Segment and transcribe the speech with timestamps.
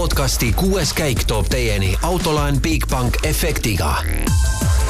[0.00, 3.90] podcasti kuues käik toob teieni autolaen Bigbank efektiga.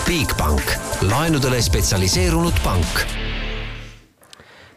[0.07, 0.63] Bigbank,
[1.03, 3.03] laenudele spetsialiseerunud pank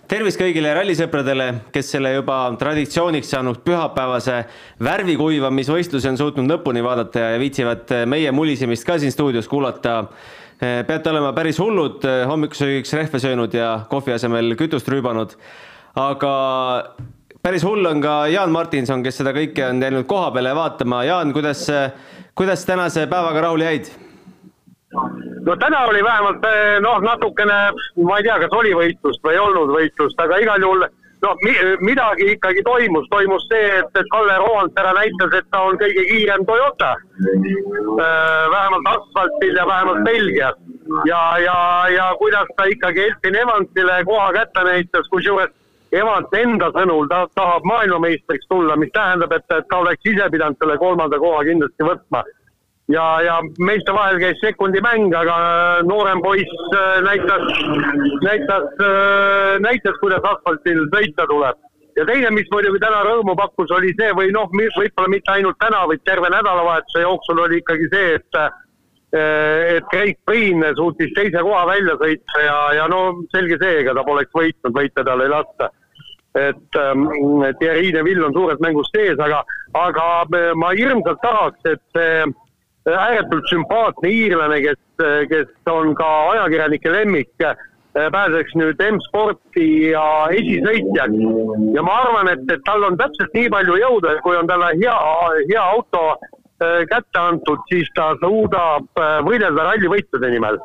[0.09, 4.41] tervist kõigile rallisõpradele, kes selle juba traditsiooniks saanud pühapäevase
[4.81, 10.07] värvikuivamisvõistluse on suutnud lõpuni vaadata ja viitsivad meie mulisemist ka siin stuudios kuulata.
[10.59, 15.37] peate olema päris hullud, hommikusöögiks rehve söönud ja kohvi asemel kütust rüübanud.
[15.95, 16.33] aga
[17.43, 21.03] päris hull on ka Jaan Martinson, kes seda kõike on läinud koha peale vaatama.
[21.03, 21.65] Jaan, kuidas,
[22.39, 23.91] kuidas tänase päevaga rahule jäid?
[25.45, 26.43] no täna oli vähemalt
[26.85, 27.55] noh, natukene,
[28.07, 30.85] ma ei tea, kas oli võitlust või ei olnud võitlust, aga igal juhul
[31.25, 31.41] noh,
[31.81, 36.45] midagi ikkagi toimus, toimus see, et, et Kalle Roandpere näitas, et ta on kõige kiirem
[36.45, 36.93] Toyota.
[38.53, 40.61] vähemalt asfaltil ja vähemalt Belgias
[41.09, 41.57] ja, ja,
[41.95, 45.51] ja kuidas ta ikkagi Elfin Evansile koha kätte näitas, kusjuures
[45.93, 50.57] Evans enda sõnul ta tahab maailmameistriks tulla, mis tähendab, et, et ta oleks ise pidanud
[50.61, 52.23] selle kolmanda koha kindlasti võtma.
[52.91, 55.35] ja, ja meeste vahel käis sekundi mäng, aga
[55.87, 57.45] noorem poiss äh, näitas,
[58.25, 61.61] näitas, äh, näitas, kuidas asfaltil sõita tuleb.
[61.95, 65.85] ja teine, mis muidugi täna rõõmu pakkus, oli see või noh, võib-olla mitte ainult täna,
[65.87, 68.49] vaid terve nädalavahetuse jooksul oli ikkagi see, et äh,
[69.13, 74.01] et Craig Priin suutis teise koha välja sõita ja, ja no selge see, ega ta
[74.07, 75.69] poleks võitnud, võita tal ei lasta
[76.35, 77.09] et ähm,
[77.59, 82.97] Thierry Neville on suures mängus sees, aga, aga äh, ma hirmsalt tahaks, et see äh,
[82.97, 87.47] ääretult sümpaatne iirlane, kes, äh, kes on ka ajakirjanike lemmik,
[87.93, 90.03] pääseks nüüd M-sporti ja
[90.33, 91.19] esisõitjaks.
[91.75, 94.71] ja ma arvan, et, et tal on täpselt nii palju jõudu, et kui on talle
[94.79, 94.95] hea,
[95.51, 96.15] hea auto
[96.89, 98.87] kätte antud, siis ta suudab
[99.27, 100.57] võidelda rallivõitlude nimel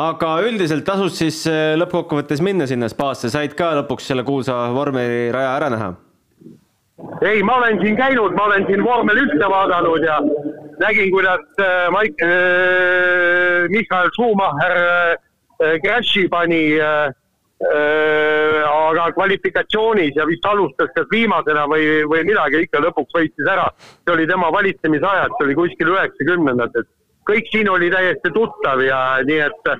[0.00, 5.56] aga üldiselt tasus siis äh, lõppkokkuvõttes minna sinna spaasse, said ka lõpuks selle kuulsa vormeliraja
[5.58, 5.92] ära näha?
[7.26, 10.20] ei, ma olen siin käinud, ma olen siin vormel ühte vaadanud ja
[10.80, 17.12] nägin, kuidas äh, Maik- äh,, Michael Schumacher äh, crash'i pani äh,
[17.68, 23.68] äh, aga kvalifikatsioonis ja vist alustas kas viimasena või, või midagi, ikka lõpuks võitis ära.
[23.76, 26.88] see oli tema valitsemisajad, see oli kuskil üheksakümnendates
[27.28, 29.70] kõik siin oli täiesti tuttav ja nii et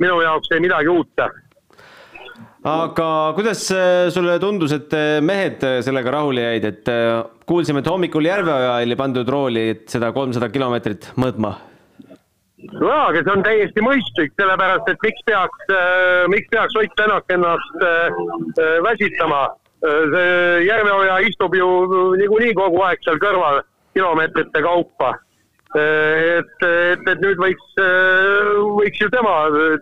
[0.00, 1.24] minu jaoks ei midagi uut.
[2.70, 6.92] aga kuidas äh, sulle tundus, et äh, mehed äh, sellega rahule jäid, et
[7.48, 11.54] kuulsime, et hommikul Järveoja oli pandud rooli, et seda kolmsada kilomeetrit mõõtma?
[12.60, 15.72] jaa, aga see on täiesti mõistlik, sellepärast et miks peaks,
[16.28, 17.80] miks peaks Ott Tänak ennast
[18.84, 19.48] väsitama.
[19.80, 21.68] see Järveoja istub ju
[22.20, 23.62] niikuinii kogu aeg seal kõrval
[23.96, 25.14] kilomeetrite kaupa
[25.78, 27.66] et, et, et nüüd võiks,
[28.78, 29.34] võiks ju tema,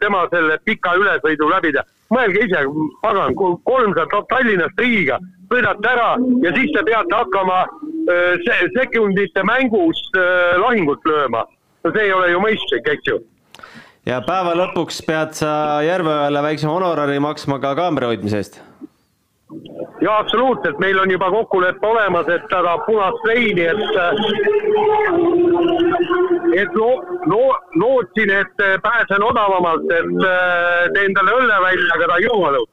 [0.03, 1.85] tema selle pika ülesõidu läbida.
[2.13, 2.61] mõelge ise,
[3.03, 5.19] pagan, kolmsada Tallinnast Riiga,
[5.53, 6.11] sõidate ära
[6.45, 7.65] ja siis te peate hakkama
[8.45, 10.01] se sekundite mängus
[10.61, 11.45] lahingut lööma.
[11.85, 13.21] no see ei ole ju mõistlik, eks ju.
[14.07, 18.61] ja päeva lõpuks pead sa Järveojale väiksema honorari maksma ka kaamera hoidmise eest
[20.01, 23.81] jaa, absoluutselt, meil on juba kokkulepe olemas, et ta tahab punast veini, et
[26.63, 32.19] et lo-, lo-, lootsin, et pääsen odavamalt, et äh, teen talle õlle välja, aga ta
[32.19, 32.69] ei jõuanud.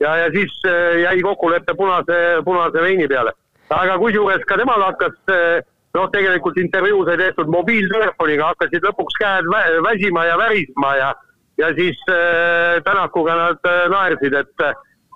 [0.00, 3.32] ja, ja siis äh, jäi kokkulepe punase, punase veini peale.
[3.70, 5.62] aga kusjuures ka temal hakkas äh,
[5.96, 11.14] noh, tegelikult intervjuu sai tehtud mobiiltelefoniga, hakkasid lõpuks käed vä väsima ja värisma ja
[11.58, 14.66] ja siis äh, Tänakuga nad äh, naersid, et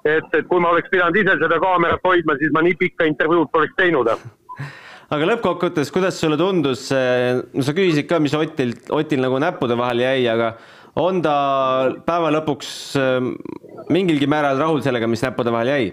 [0.04, 3.50] et, et kui ma oleks pidanud ise seda kaamerat hoidma, siis ma nii pikka intervjuud
[3.52, 4.10] poleks teinud.
[5.10, 10.04] aga lõppkokkuvõttes, kuidas sulle tundus, no sa küsisid ka, mis Otil, Otil nagu näppude vahel
[10.04, 10.54] jäi, aga
[11.00, 11.34] on ta
[12.06, 13.34] päeva lõpuks ähm,
[13.92, 15.90] mingilgi määral rahul sellega, mis näppude vahel jäi?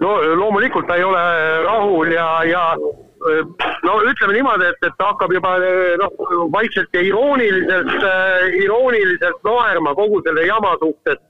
[0.00, 1.22] no loomulikult ta ei ole
[1.64, 3.42] rahul ja, ja äh,
[3.86, 6.14] no ütleme niimoodi, et, et ta hakkab juba äh, noh,
[6.54, 11.20] vaikselt ja irooniliselt, äh, irooniliselt naerma kogu selle jama suhtes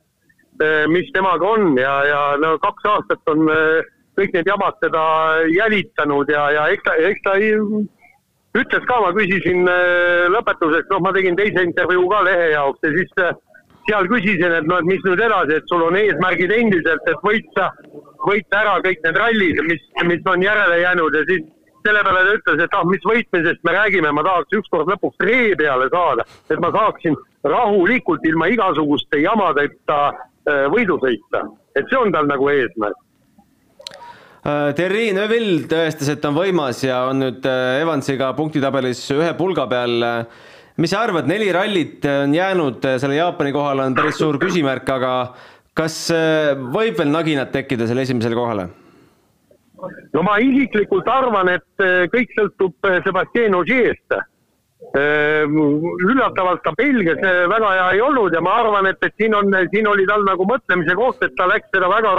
[0.89, 3.87] mis temaga on ja, ja no kaks aastat on eh,
[4.19, 5.05] kõik need jamad teda
[5.53, 7.55] jälitanud ja, ja eks ta, eks ta ei,
[8.59, 12.93] ütles ka, ma küsisin eh, lõpetuseks, noh, ma tegin teise intervjuu ka lehe jaoks ja
[12.99, 13.17] siis
[13.89, 17.73] seal küsisin, et noh, et mis nüüd edasi, et sul on eesmärgid endiselt, et võita,
[18.23, 21.49] võita ära kõik need rallid, mis, mis on järele jäänud ja siis
[21.83, 25.57] selle peale ta ütles, et ah, mis võitmisest me räägime, ma tahaks ükskord lõpuks ree
[25.59, 30.32] peale saada, et ma saaksin rahulikult ilma igasuguste jamadeta Äh,
[30.73, 31.47] võidu sõita,
[31.77, 32.99] et see on tal nagu eesmärk.
[34.43, 39.69] Äh, Terri Neville tõestas, et on võimas ja on nüüd äh, Evansiga punktitabelis ühe pulga
[39.71, 40.27] peal.
[40.83, 45.13] mis sa arvad, neli rallit on jäänud, selle Jaapani kohal on päris suur küsimärk, aga
[45.75, 46.09] kas
[46.75, 48.69] võib veel naginat tekkida selle esimesele kohale?
[50.13, 54.19] no ma isiklikult arvan, et kõik sõltub Sebastian Ogier'st
[54.95, 59.89] üllatavalt ta Belgias väga hea ei olnud ja ma arvan, et, et siin on, siin
[59.89, 62.13] oli tal nagu mõtlemise koht, et ta läks seda väga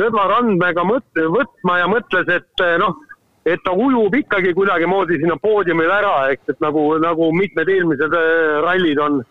[0.00, 2.98] lõdva randmega mõt-, võtma ja mõtles, et noh,
[3.46, 8.18] et ta ujub ikkagi kuidagimoodi sinna poodiumile ära, eks, et nagu, nagu mitmed eelmised
[8.66, 9.22] rallid on,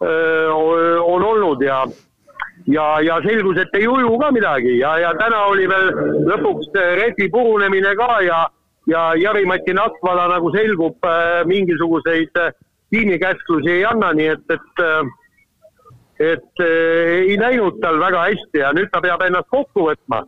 [0.00, 1.84] on olnud ja
[2.66, 5.90] ja, ja selgus, et ei uju ka midagi ja, ja täna oli veel
[6.30, 6.70] lõpuks
[7.00, 8.44] rehvi purunemine ka ja
[8.86, 12.52] ja Jari-Mati Nakvala nagu selgub, äh, mingisuguseid äh,
[12.92, 15.12] tiimikäsklusi ei anna, nii et, et äh,
[16.24, 20.20] et ei läinud tal väga hästi ja nüüd ta peab ennast kokku võtma.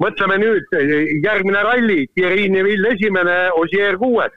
[0.00, 0.72] mõtleme nüüd,
[1.24, 4.32] järgmine ralli, Thierry Neville esimene, Ossier kuues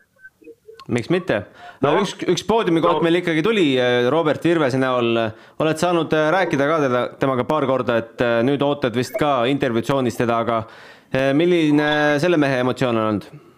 [0.92, 1.40] miks mitte?
[1.80, 3.06] no üks, üks poodiumikoht no.
[3.08, 3.66] meil ikkagi tuli
[4.12, 5.16] Robert Virvese näol.
[5.64, 10.44] oled saanud rääkida ka teda, temaga paar korda, et nüüd ootad vist ka intervjuutsioonis teda,
[10.44, 13.49] aga milline selle mehe emotsioon on olnud?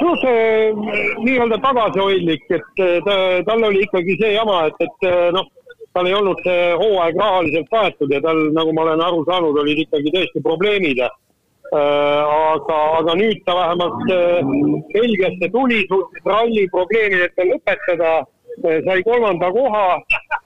[0.00, 0.72] No see
[1.24, 3.16] nii-öelda tagasihoidlik, et ta,
[3.46, 5.48] tal oli ikkagi see jama, et, et noh,
[5.94, 9.82] tal ei olnud see hooaeg rahaliselt kaetud ja tal, nagu ma olen aru saanud, olid
[9.84, 11.02] ikkagi tõesti probleemid.
[11.70, 14.00] aga, aga nüüd ta vähemalt
[14.90, 18.14] Belgiasse tuli, suutis ralli probleemideta lõpetada,
[18.84, 19.86] sai kolmanda koha,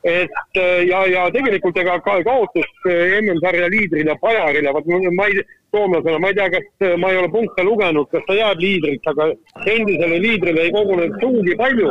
[0.05, 0.59] et
[0.89, 5.43] ja, ja tegelikult ega ka kaotus MM-sarja liidrile Bajarile, vot ma ei,
[5.75, 9.31] soomlasele, ma ei tea, kas, ma ei ole punkte lugenud, kas ta jääb liidriks, aga
[9.75, 11.91] endisele liidrile ei kogunenud sugugi palju.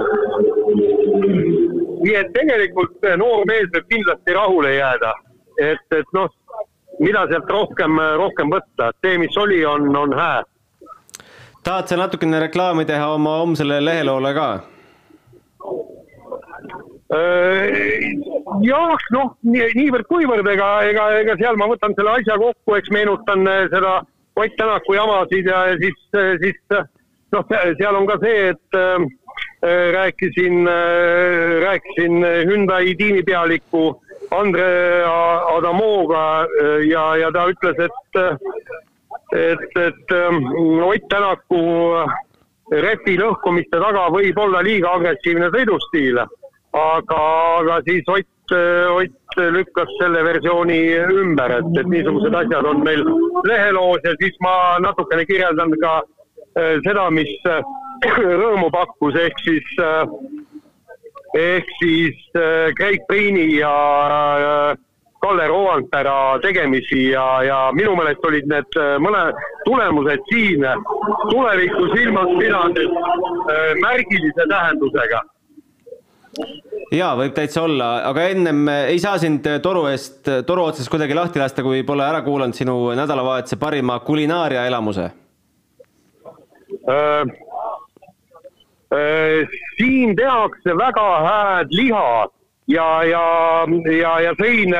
[2.03, 5.13] nii et tegelikult noor mees võib kindlasti rahule jääda,
[5.71, 6.31] et, et noh,
[6.99, 10.43] mida sealt rohkem, rohkem võtta, see, mis oli, on, on hää.
[11.63, 14.49] tahad sa natukene reklaami teha oma homsele leheloole ka?
[18.63, 23.67] Jah, noh, niivõrd-kuivõrd, ega, ega, ega seal ma võtan selle asja kokku, eks meenutan äh,
[23.73, 24.01] seda
[24.33, 26.87] Ott Tänaku jamasid ja siis, äh, siis äh,
[27.35, 27.45] noh,
[27.77, 29.05] seal on ka see, et äh,
[29.93, 34.01] rääkisin äh,, rääkisin Hyundai tiimipealiku
[34.33, 36.47] Andre Adamoga
[36.89, 38.21] ja, ja ta ütles, et,
[39.37, 41.61] et, et Ott Tänaku
[42.73, 46.23] repi lõhkumiste taga võib olla liiga agressiivne sõidustiil
[46.73, 47.21] aga,
[47.59, 48.51] aga siis Ott,
[48.95, 53.03] Ott lükkas selle versiooni ümber, et, et niisugused asjad on meil
[53.47, 55.93] leheloos ja siis ma natukene kirjeldan ka
[56.59, 57.61] äh, seda, mis äh,
[58.41, 60.03] rõõmu pakkus, ehk siis äh,
[61.33, 62.19] ehk siis
[62.77, 63.73] Craig Priini ja
[65.23, 69.23] Kalle Roandpera tegemisi ja, ja minu meelest olid need mõne
[69.65, 70.67] tulemused siin
[71.31, 72.93] tulevikku silmas pidades
[73.81, 75.23] märgilise tähendusega
[76.93, 80.67] jaa, võib täitsa olla, aga ennem eh, ei saa sind eh, toru eest, eh, toru
[80.69, 85.09] otsast kuidagi lahti lasta, kui pole ära kuulanud sinu nädalavahetuse parima kulinaaria elamuse
[86.89, 87.39] äh,.
[88.93, 92.27] Äh, siin tehakse väga hääd liha
[92.69, 93.23] ja, ja,
[93.89, 94.75] ja, ja sõin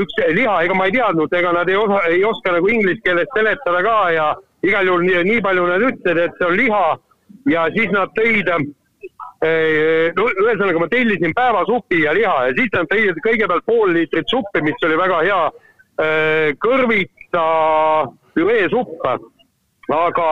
[0.00, 3.28] üks liha, ega ma ei teadnud, ega nad ei osa, ei oska nagu inglise keeles
[3.34, 4.30] seletada ka ja
[4.64, 6.82] igal juhul nii, nii palju nad ütlesid, et see on liha
[7.52, 8.48] ja siis nad tõid
[9.40, 14.62] no ühesõnaga ma tellisin päevasupi ja liha ja siis nad tõid kõigepealt pool liitrit suppi,
[14.66, 15.42] mis oli väga hea
[16.62, 17.44] kõrvitsa
[18.34, 19.06] püreesupp.
[19.88, 20.26] aga,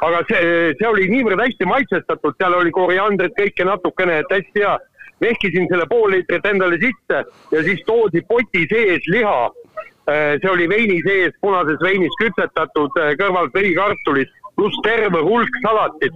[0.00, 4.78] aga see, see oli niivõrd hästi maitsestatud, seal oli koriandrit kõike natukene, et hästi hea.
[5.20, 7.18] vehkisin selle pool liitrit endale sisse
[7.52, 9.50] ja siis toodi poti sees liha.
[10.06, 16.12] see oli veini sees, punases veinis küpsetatud, kõrvalt verikartulid pluss terve hulk salatit.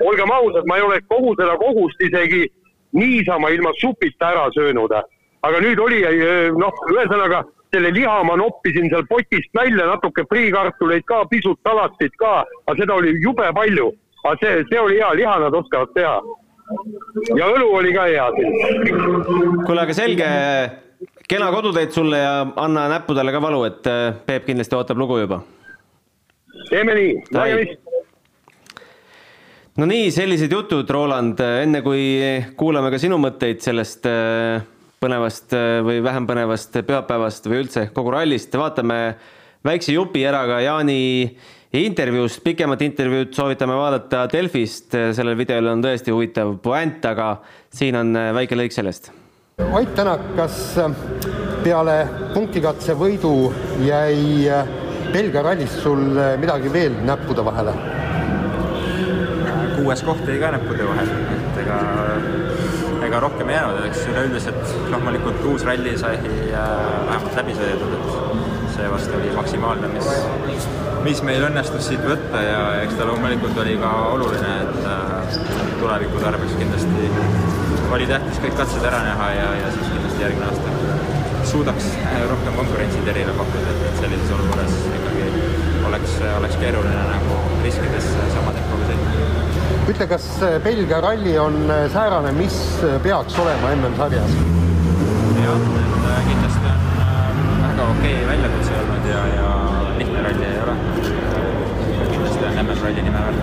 [0.00, 2.46] olgem ausad, ma ei oleks kogu seda kogust isegi
[2.92, 4.92] niisama ilma supita ära söönud.
[5.42, 6.02] aga nüüd oli,
[6.58, 12.44] noh, ühesõnaga selle liha ma noppisin seal potist välja, natuke friikartuleid ka, pisut salatit ka,
[12.66, 13.90] aga seda oli jube palju.
[14.24, 16.20] aga see, see oli hea, liha nad oskavad teha.
[17.40, 18.52] ja õlu oli ka hea siin.
[19.64, 20.28] kuule, aga selge,
[21.28, 23.90] kena koduteed sulle ja anna näppudele ka valu, et
[24.26, 25.40] Peep kindlasti ootab lugu juba
[26.72, 27.80] teeme nii, nägemist.
[29.76, 32.04] no nii, sellised jutud, Roland, enne kui
[32.58, 34.64] kuulame ka sinu mõtteid sellest äh,
[35.02, 39.00] põnevast äh, või vähem põnevast pühapäevast või üldse kogu rallist, vaatame
[39.66, 41.00] väikse jupi ära ka Jaani
[41.82, 47.34] intervjuust, pikemat intervjuud soovitame vaadata Delfist, sellel videol on tõesti huvitav puänt, aga
[47.72, 49.12] siin on äh, väike lõik sellest.
[49.62, 50.56] Ott Tänak, kas
[51.62, 51.98] peale
[52.32, 53.52] punktikatse võidu
[53.84, 54.48] jäi
[55.12, 57.74] Belgia rallis sul eh, midagi veel näppude vahele?
[59.72, 61.78] kuues koht jäi ka näppude vahele, et ega,
[63.06, 66.68] ega rohkem ei jäänud, eks üleüldiselt loomulikult uus ralli sai äh,
[67.08, 70.68] vähemalt läbi sõidetud, et see vast oli maksimaalne, mis,
[71.06, 75.40] mis meil õnnestus siit võtta ja eks ta loomulikult oli ka oluline, et äh,
[75.80, 77.10] tuleviku tarbeks kindlasti
[77.92, 80.71] oli tähtis kõik katsed ära näha ja, ja siis kindlasti järgmine aasta
[81.52, 81.84] suudaks
[82.30, 85.24] rohkem konkurentsi terile pakkuda, et sellises olukorras ikkagi
[85.88, 89.26] oleks, oleks keeruline nagu riskides sama tempoga sõita.
[89.92, 90.28] ütle, kas
[90.64, 91.58] Belgia ralli on
[91.92, 92.56] säärane, mis
[93.04, 94.32] peaks olema MM-sarjas?
[95.42, 99.50] jah, et kindlasti on väga okei okay väljakutse olnud ja, ja
[99.98, 100.76] lihtne ralli ei ole.
[102.14, 103.42] kindlasti on MM-ralli nime väärt.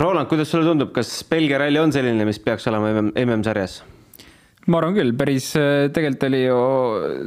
[0.00, 2.92] Roland, kuidas sulle tundub, kas Belgia ralli on selline, mis peaks olema
[3.24, 3.80] MM-sarjas?
[4.70, 5.50] Ma arvan küll, päris,
[5.94, 6.60] tegelikult oli ju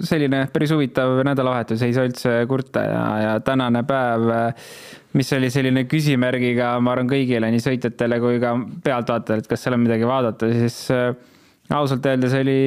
[0.08, 4.32] selline päris huvitav nädalavahetus, ei saa üldse kurta ja, ja tänane päev,
[5.18, 9.78] mis oli selline küsimärgiga, ma arvan, kõigile, nii sõitjatele kui ka pealtvaatajatele, et kas seal
[9.78, 10.80] on midagi vaadata, siis
[11.74, 12.58] ausalt öeldes oli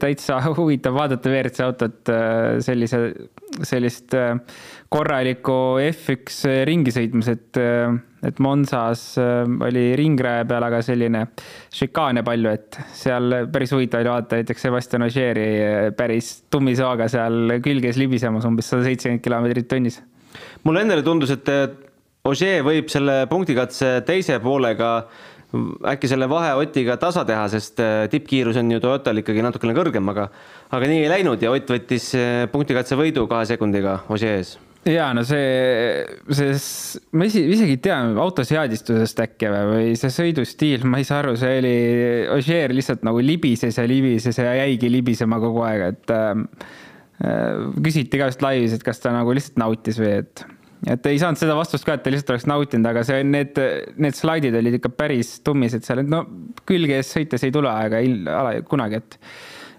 [0.00, 2.14] täitsa huvitav vaadata WRC autot
[2.66, 3.02] sellise,
[3.62, 4.16] sellist
[4.90, 5.58] korralikku
[5.90, 7.64] F1 ringi sõitmas, et
[8.26, 11.24] et Monsas äh, oli ringraja peal, aga selline
[11.74, 17.56] šikaane palju, et seal päris huvitav oli vaadata näiteks Sebastian Ogieri äh, päris tummisooga seal
[17.64, 20.00] külges libisemas umbes sada seitsekümmend kilomeetrit tunnis.
[20.64, 21.48] mulle endale tundus, et
[22.28, 24.90] Ogier võib selle punktikatse teise poolega
[25.90, 30.12] äkki selle vahe Otiga tasa teha, sest äh, tippkiirus on ju Toyotal ikkagi natukene kõrgem,
[30.12, 30.28] aga
[30.70, 32.12] aga nii ei läinud ja Ott võttis
[32.52, 34.58] punktikatse võidu kahe sekundiga Ogier ees
[34.88, 36.54] ja no see, see,
[37.12, 41.34] ma isi, isegi ei tea, auto seadistusest äkki või see sõidustiil, ma ei saa aru,
[41.40, 41.74] see oli,
[42.36, 46.70] Ogier lihtsalt nagu libises ja libises ja jäigi libisema kogu aeg, et äh,
[47.76, 50.44] küsiti ka just laivis, et kas ta nagu lihtsalt nautis või et,
[50.96, 53.60] et ei saanud seda vastust ka, et ta lihtsalt oleks nautinud, aga see, need,
[54.00, 56.24] need slaidid olid ikka päris tummised seal, et no
[56.68, 58.00] külge ees sõites ei tule aega
[58.70, 59.20] kunagi, et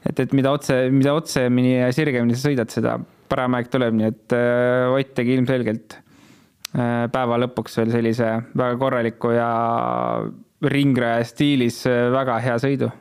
[0.02, 2.96] et, et mida otse, mida otsemini ja sirgemini sa sõidad, seda
[3.32, 8.80] parem aeg tuleb, nii et äh, Ott tegi ilmselgelt äh, päeva lõpuks veel sellise väga
[8.82, 9.52] korraliku ja
[10.72, 12.92] ringraja stiilis äh, väga hea sõidu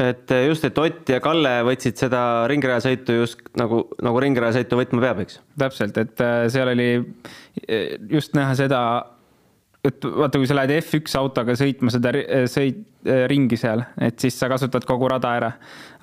[0.00, 5.24] et just, et Ott ja Kalle võtsid seda ringrajasõitu just nagu, nagu ringrajasõitu võtma peab,
[5.26, 5.40] eks?
[5.60, 6.90] täpselt, et seal oli
[8.08, 8.80] just näha seda
[9.84, 12.12] et vaata, kui sa lähed F1 autoga sõitma seda
[12.50, 12.82] sõit,
[13.30, 15.50] ringi seal, et siis sa kasutad kogu rada ära.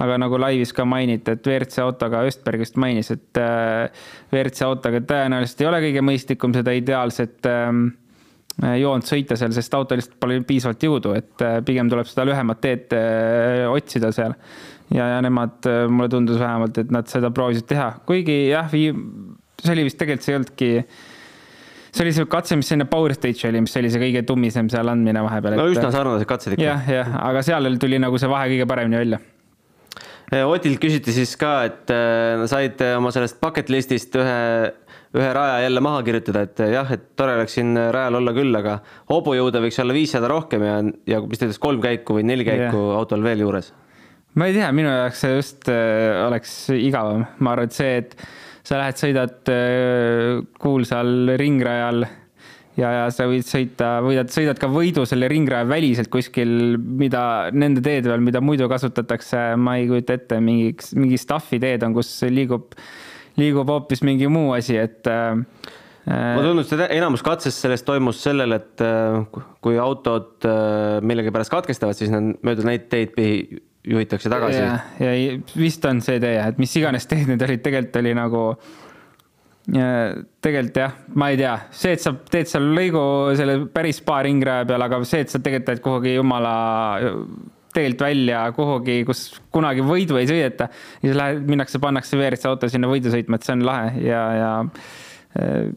[0.02, 3.90] aga nagu laivis ka mainiti, et WRC autoga, Östberg just mainis, et äh,
[4.32, 7.84] WRC autoga tõenäoliselt ei ole kõige mõistlikum seda ideaalset ähm,
[8.82, 12.62] joont sõita seal, sest autol lihtsalt pole piisavalt jõudu, et äh, pigem tuleb seda lühemat
[12.66, 14.34] teed äh, otsida seal.
[14.90, 19.86] ja, ja nemad, mulle tundus vähemalt, et nad seda proovisid teha, kuigi jah, see oli
[19.86, 20.72] vist tegelikult, see ei olnudki
[21.98, 24.92] see oli see katse, mis enne Power Stage oli, mis oli see kõige tummisem seal
[24.92, 25.58] andmine vahepeal.
[25.60, 26.68] no üsna sarnased katsed ikka.
[26.68, 29.22] jah, jah, aga seal tuli nagu see vahe kõige paremini välja.
[30.28, 34.40] Eh, Otilt küsiti siis ka, et eh, said oma sellest bucket list'ist ühe,
[35.16, 38.60] ühe raja jälle maha kirjutada, et eh, jah, et tore oleks siin rajal olla küll,
[38.60, 38.82] aga
[39.14, 42.76] hobujõude võiks olla viissada rohkem ja, ja mis ta ütles, kolm käiku või neli käiku
[42.76, 42.98] yeah.
[43.00, 43.72] autol veel juures.
[44.36, 48.20] ma ei tea, minu jaoks see just äh, oleks igavam, ma arvan, et see, et
[48.68, 52.04] sa lähed, sõidad äh, kuulsal ringrajal
[52.78, 57.22] ja, ja sa võid sõita, võidad, sõidad ka võidu selle ringraja väliselt kuskil, mida
[57.56, 61.96] nende teede peal, mida muidu kasutatakse, ma ei kujuta ette, mingiks, mingi stuff'i teed on,
[61.98, 62.76] kus liigub,
[63.40, 65.40] liigub hoopis mingi muu asi, et äh,
[66.08, 69.24] mulle tundus, et enamus katsest sellest toimus sellel, et äh,
[69.64, 70.46] kui autod
[71.08, 73.16] millegipärast katkestavad, siis nad mööda neid teid
[73.88, 74.60] juhitakse tagasi.
[74.60, 78.44] ja, ja vist on see tee, et mis iganes teed need olid, tegelikult oli nagu
[79.68, 83.02] tegelikult jah, ma ei tea, see, et sa teed seal lõigu
[83.36, 86.54] selle päris spa ringraja peal, aga see, et sa tegelikult lähed kuhugi jumala
[87.76, 90.70] tegelikult välja kuhugi, kus kunagi võidu ei sõideta.
[91.02, 94.24] ja siis lähed, minnakse, pannakse WRC auto sinna võidu sõitma, et see on lahe ja,
[94.38, 94.54] ja
[95.42, 95.68] äh,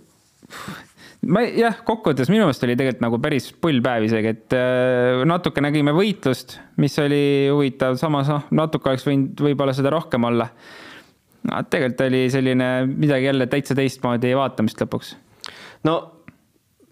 [1.28, 5.62] ma jah, kokkuvõttes minu meelest oli tegelikult nagu päris pull päev isegi, et äh, natuke
[5.64, 10.48] nägime võitlust, mis oli huvitav, samas noh, natuke oleks võinud võib-olla seda rohkem olla.
[11.42, 15.12] tegelikult oli selline midagi jälle täitsa teistmoodi vaatamist lõpuks.
[15.84, 15.98] no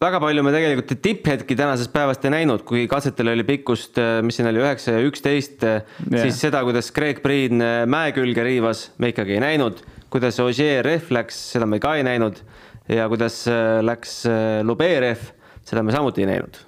[0.00, 4.36] väga palju me tegelikult tipphetki tänasest päevast ei näinud, kui katsetel oli pikkust, äh, mis
[4.36, 8.90] siin oli, üheksa ja üksteist yeah., siis seda, kuidas Greg Priin äh, mäe külge riivas,
[8.98, 9.80] me ikkagi ei näinud.
[10.12, 12.44] kuidas Ogier rehv läks, seda me ka ei näinud
[12.88, 15.30] ja kuidas äh, läks äh, Luberev,
[15.66, 16.60] seda me samuti ei näinud.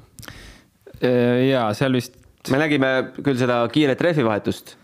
[1.00, 2.18] Äh, ja seal vist.
[2.52, 4.76] me nägime küll seda kiiret rehvivahetust.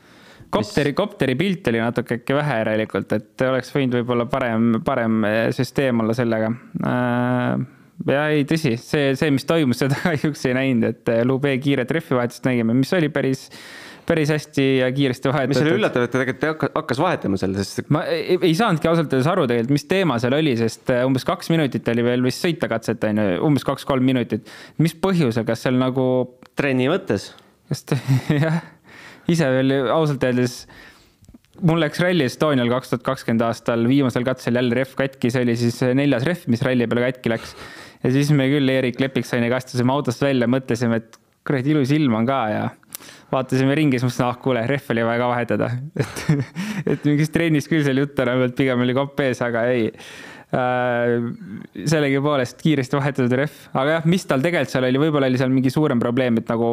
[0.51, 5.25] kopteri mis..., kopteri pilt oli natuke äkki vähe järelikult, et oleks võinud võib-olla parem, parem
[5.57, 6.53] süsteem olla sellega.
[8.07, 12.49] ja ei, tõsi, see, see, mis toimus, seda kahjuks ei näinud, et Lube kiiret rehvivahetust
[12.49, 13.49] nägime, mis oli päris
[14.07, 15.73] päris hästi ja kiiresti mis oli vahetatud.
[15.75, 19.31] üllatav, et ta tegelikult hakka- hakkas vahetama seal, sest ma ei, ei saanudki ausalt öeldes
[19.31, 23.07] aru tegelikult, mis teema seal oli, sest äh, umbes kaks minutit oli veel vist sõitekatset
[23.11, 24.51] on ju, umbes kaks-kolm minutit.
[24.83, 26.07] mis põhjusel, kas seal nagu
[26.59, 27.33] trenni mõttes.
[27.71, 27.99] kas ta
[28.47, 28.61] jah,
[29.31, 30.63] ise veel ausalt öeldes
[31.67, 35.57] mul läks Rally Estonial kaks tuhat kakskümmend aastal viimasel katsel jälle rehv katki, see oli
[35.59, 37.55] siis neljas rehv, mis ralli peale katki läks.
[38.05, 42.27] ja siis me küll Eerik Lepiksainiga astusime autost välja, mõtlesime, et kuradi ilus ilm on
[42.29, 42.65] ka ja
[43.33, 45.71] vaatasime ringi, siis mõtlesin, ah kuule, rehv oli vaja ka vahetada.
[46.03, 46.25] et,
[46.95, 49.91] et mingist trennist küll seal juttu enam ei olnud, pigem oli kopp ees, aga ei.
[50.57, 51.17] Äh,
[51.91, 55.73] sellegipoolest kiiresti vahetatud rehv, aga jah, mis tal tegelikult seal oli, võib-olla oli seal mingi
[55.75, 56.71] suurem probleem, et nagu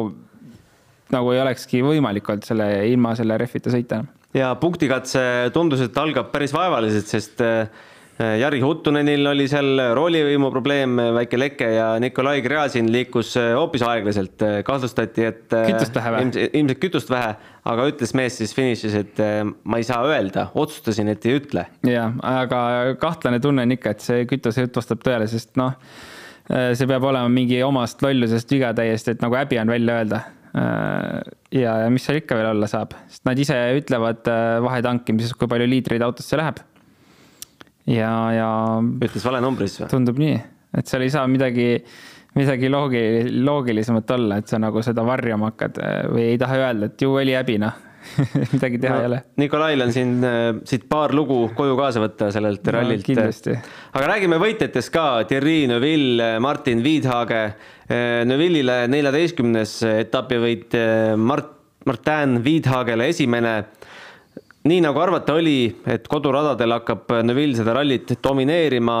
[1.12, 4.00] nagu ei olekski võimalik olnud selle ilma selle rehvita sõita
[4.34, 7.66] ja punktikatse tundus, et algab päris vaevaliselt, sest äh,
[8.14, 14.42] Jari Huttunenil oli seal roolivõimu probleem, väike leke ja Nikolai Gräzin liikus äh, hoopis aeglaselt.
[14.66, 16.28] kahtlustati, et Kütust vähe või?
[16.44, 17.32] ilmselt, kütust vähe,
[17.66, 19.22] aga ütles mees siis finišis, et
[19.66, 21.64] ma ei saa öelda, otsustasin, et ei ütle.
[21.90, 22.60] jah, aga
[23.02, 25.74] kahtlane tunne on ikka, et see kütusejutt vastab tõele, sest noh,
[26.46, 30.20] see peab olema mingi omast lollusest viga täiesti, et nagu häbi on välja öelda.
[31.50, 34.30] ja, ja mis seal ikka veel olla saab, sest nad ise ütlevad
[34.68, 36.62] vahetankimises, kui palju liitreid autosse läheb.
[37.90, 38.48] ja, ja
[38.80, 39.90] ütles vale numbri siis või?
[39.92, 40.36] tundub nii,
[40.78, 41.68] et seal ei saa midagi,
[42.38, 46.88] midagi loogi-, loogilisemat olla, et sa nagu seda varjama hakkad äh, või ei taha öelda,
[46.92, 47.82] et ju oli häbi, noh.
[48.52, 49.18] midagi teha ei ole.
[49.40, 53.08] Nikolail on siin äh, siit paar lugu koju kaasa võtta sellelt No, rallilt.
[53.96, 57.46] aga räägime võitjatest ka, Thierry Neuville, Martin Viidhage.
[58.24, 60.72] Neuvillile neljateistkümnes etapivõit,
[61.20, 61.50] Mart,
[61.88, 63.56] Martin Viidhagele esimene.
[64.64, 68.98] Nii nagu arvata oli, et koduradadel hakkab Neuville seda rallit domineerima,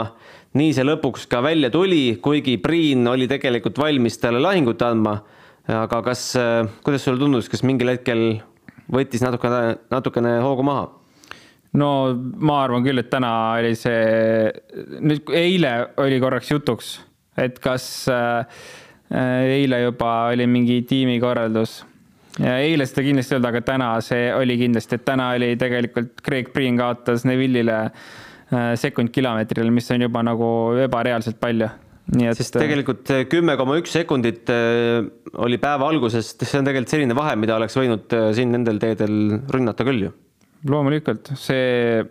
[0.60, 5.22] nii see lõpuks ka välja tuli, kuigi Priin oli tegelikult valmis talle lahingut andma.
[5.64, 6.34] aga kas,
[6.84, 8.42] kuidas sulle tundus, kas mingil hetkel
[8.92, 10.84] võttis natukene, natukene hoogu maha?
[11.80, 14.52] no ma arvan küll, et täna oli see,
[15.00, 15.72] nüüd eile
[16.04, 16.92] oli korraks jutuks,
[17.40, 18.44] et kas äh,
[19.10, 21.80] eile juba oli mingi tiimikorraldus
[22.42, 26.20] ja eile seda kindlasti ei olnud, aga täna see oli kindlasti, et täna oli tegelikult
[26.24, 30.48] Craig Priin kaotas Neville'ile äh, sekund kilomeetrile, mis on juba nagu
[30.86, 31.70] ebareaalselt palju.
[32.14, 32.36] nii et.
[32.36, 35.06] sest tegelikult kümme koma üks sekundit äh,
[35.46, 39.38] oli päeva algusest, see on tegelikult selline vahe, mida oleks võinud äh, siin nendel teedel
[39.54, 40.12] rünnata küll ju.
[40.68, 42.02] loomulikult see,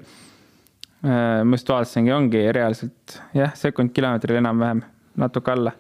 [1.04, 4.86] ma just vaatasingi, ongi reaalselt jah, sekund kilomeetril enam-vähem,
[5.20, 5.74] natuke alla.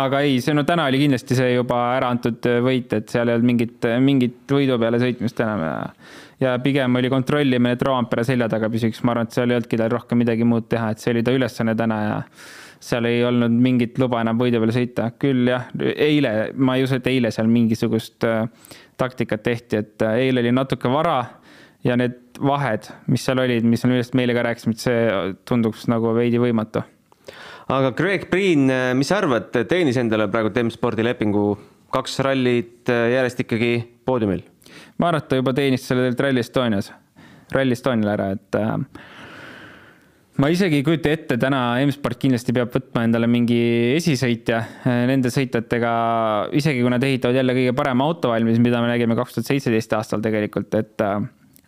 [0.00, 3.36] Aga ei, see no täna oli kindlasti see juba ära antud võit, et seal ei
[3.36, 5.76] olnud mingit, mingit võidu peale sõitmist enam ja
[6.42, 9.78] ja pigem oli kontrollimine, et Roompere selja taga püsiks, ma arvan, et seal ei olnudki
[9.78, 12.16] tal rohkem midagi muud teha, et see oli ta ülesanne täna ja
[12.82, 16.98] seal ei olnud mingit luba enam võidu peale sõita, küll jah, eile, ma ei usu,
[16.98, 18.48] et eile seal mingisugust äh,
[18.98, 21.20] taktikat tehti, et äh, eile oli natuke vara
[21.86, 25.06] ja need vahed, mis seal olid, mis, millest me eile ka rääkisime, et see
[25.48, 26.82] tunduks nagu veidi võimatu.
[27.68, 28.66] Aga Greg Priin,
[28.98, 31.52] mis sa arvad, teenis endale praegu M-spordi lepingu
[31.92, 33.72] kaks rallit äh, järjest ikkagi
[34.06, 34.44] poodiumil?
[35.00, 36.92] ma arvan, et ta juba teenis selle tegelikult Rally Estonias,
[37.52, 38.70] Rally Estonial ära, et äh,
[40.40, 43.60] ma isegi ei kujuta ette, täna M-sport kindlasti peab võtma endale mingi
[43.98, 45.92] esisõitja äh, nende sõitjatega,
[46.56, 49.98] isegi kui nad ehitavad jälle kõige parema auto valmis, mida me nägime kaks tuhat seitseteist
[49.98, 51.20] aastal tegelikult, et äh,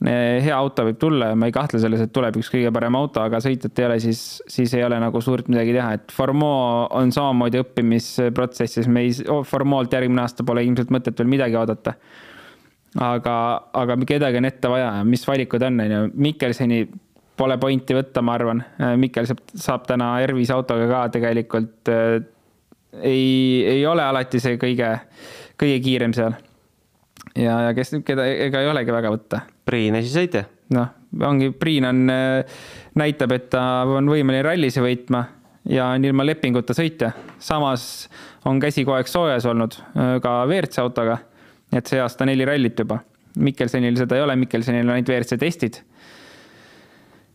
[0.05, 3.23] hea auto võib tulla ja ma ei kahtle selles, et tuleb üks kõige parem auto,
[3.23, 7.15] aga sõitjat ei ole, siis, siis ei ole nagu suurt midagi teha, et Formeau on
[7.15, 9.15] samamoodi õppimisprotsessis, me ei,
[9.49, 11.95] Formeau'lt järgmine aasta pole ilmselt mõtet veel midagi oodata
[13.01, 13.37] aga,
[13.75, 14.91] aga kedagi on ette vaja.
[14.99, 16.85] Ja mis valikud on, on ju, Mikkelseni
[17.39, 18.63] pole pointi võtta, ma arvan,
[19.01, 22.21] Mikkel saab, saab täna Ervis autoga ka tegelikult äh,
[23.03, 24.93] ei, ei ole alati see kõige,
[25.59, 26.37] kõige kiirem seal.
[27.37, 29.45] ja, ja kes, keda, ega ei olegi väga võtta.
[29.65, 30.45] Priin esisõitja.
[30.77, 30.93] noh,
[31.29, 32.05] ongi, Priin on,
[32.99, 35.25] näitab, et ta on võimeline rallisi võitma
[35.69, 37.13] ja on ilma lepinguta sõitja.
[37.39, 38.09] samas
[38.45, 41.19] on käsi kogu aeg soojas olnud äh, ka WRC autoga.
[41.73, 43.01] et see aasta neli rallit juba.
[43.39, 45.81] Mikkelsenil seda ei ole, Mikkelsenil on ainult WRC testid.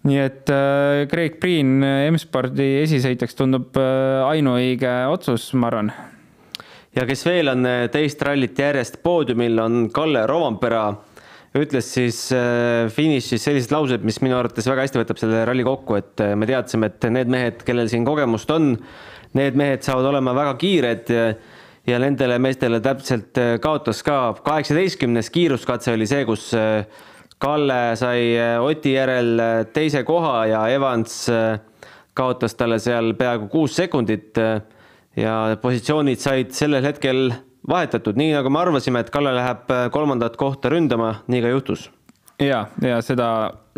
[0.03, 5.93] nii et äh, Craig Priin M-spordi esisõitjaks tundub äh, ainuõige otsus, ma arvan
[6.97, 10.89] ja kes veel on äh, teist rallit järjest poodiumil, on Kalle Rovampera.
[11.57, 15.97] ütles siis äh, finišis sellised laused, mis minu arvates väga hästi võtab selle ralli kokku,
[15.97, 18.75] et äh, me teadsime, et need mehed, kellel siin kogemust on,
[19.37, 26.09] need mehed saavad olema väga kiired ja, nendele meestele täpselt kaotas ka kaheksateistkümnes kiiruskatse oli
[26.09, 26.49] see, kus
[27.39, 29.39] Kalle sai Oti järel
[29.71, 31.21] teise koha ja Evans
[32.17, 34.35] kaotas talle seal peaaegu kuus sekundit
[35.19, 37.29] ja positsioonid said sellel hetkel
[37.69, 41.89] vahetatud, nii nagu me arvasime, et Kalle läheb äh, kolmandat kohta ründama, nii ka juhtus.
[42.39, 43.29] ja, ja seda,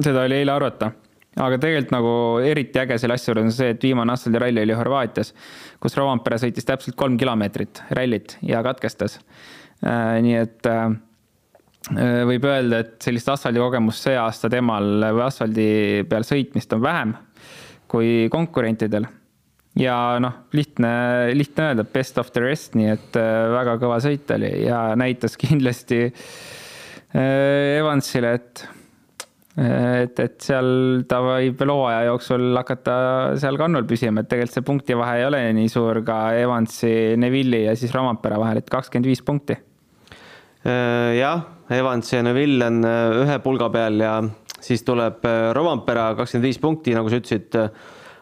[0.02, 0.92] seda oli eile arvata.
[1.40, 2.14] aga tegelikult nagu
[2.46, 5.34] eriti äge selle asja juures on see, et viimane asfaldiralli oli Horvaatias,
[5.80, 9.20] kus Rovampere sõitis täpselt kolm kilomeetrit rallit ja katkestas.
[9.82, 10.68] nii et
[12.28, 15.72] võib öelda, et sellist asfaldikogemust see aasta temal või asfaldi
[16.10, 17.16] peal sõitmist on vähem
[17.92, 19.08] kui konkurentidel
[19.80, 20.92] ja noh, lihtne,
[21.38, 25.38] lihtne öelda, best of the rest, nii et äh, väga kõva sõit oli ja näitas
[25.42, 28.68] kindlasti äh, Evansile, et
[29.62, 32.94] et, et seal ta võib veel hooaja jooksul hakata
[33.40, 37.74] seal kannul püsima, et tegelikult see punktivahe ei ole nii suur ka Evansi, Neville'i ja
[37.76, 39.58] siis Ramampere vahel, et kakskümmend viis punkti.
[40.64, 42.80] Äh, jah, Evans ja Neville on
[43.26, 44.16] ühe pulga peal ja
[44.64, 47.60] siis tuleb Rovampere kakskümmend viis punkti, nagu sa ütlesid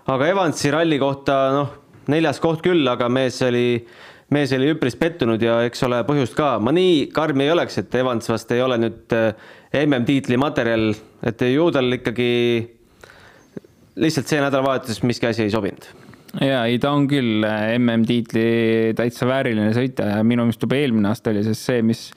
[0.09, 1.73] aga Evansi ralli kohta noh,
[2.09, 3.77] neljas koht küll, aga mees oli,
[4.33, 6.55] mees oli üpris pettunud ja eks ole põhjust ka.
[6.63, 9.31] ma nii karm ei oleks, et Evans vast ei ole nüüd eh,
[9.85, 10.91] MM-tiitli materjal,
[11.29, 12.29] et ju tal ikkagi
[13.99, 15.89] lihtsalt see nädalavahetus miski asi ei sobinud
[16.41, 21.11] ja ei, ta on küll eh, MM-tiitli täitsa vääriline sõitja ja minu meelest juba eelmine
[21.11, 22.07] aasta oli, sest see, mis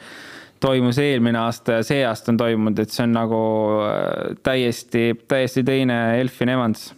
[0.63, 3.45] toimus eelmine aasta ja see aasta on toimunud, et see on nagu
[3.85, 6.89] eh, täiesti, täiesti teine Elfin Evans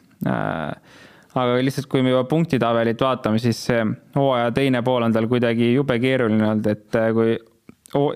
[1.35, 3.83] aga lihtsalt, kui me juba punktitabelit vaatame, siis see
[4.15, 7.35] hooaja teine pool on tal kuidagi jube keeruline olnud, et äh, kui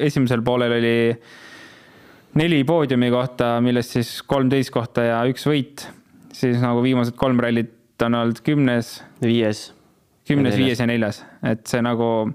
[0.06, 0.98] esimesel poolel oli
[2.38, 5.86] neli poodiumi kohta, millest siis kolmteist kohta ja üks võit,
[6.34, 9.00] siis nagu viimased kolm rallit on olnud kümnes.
[9.22, 9.72] viies.
[10.28, 12.28] kümnes, viies ja neljas, et see nagu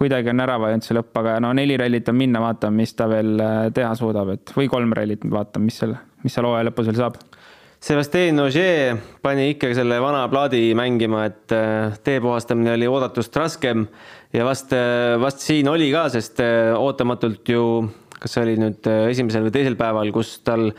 [0.00, 3.06] kuidagi on ära vajunud see lõpp, aga no neli rallit on minna, vaatame, mis ta
[3.10, 6.90] veel äh, teha suudab, et või kolm rallit, vaatame, mis seal, mis seal hooaja lõpus
[6.90, 7.20] veel saab
[7.84, 13.82] Sebastian Ogier pani ikkagi selle vana plaadi mängima, et äh, tee puhastamine oli oodatust raskem
[14.32, 17.64] ja vast, äh, vast siin oli ka, sest äh, ootamatult ju,
[18.16, 20.70] kas see oli nüüd esimesel või teisel päeval, kus tal